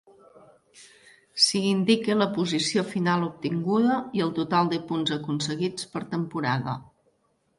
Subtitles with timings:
[1.47, 6.75] S'hi indica la posició final obtinguda i el total de punts aconseguits per temporada.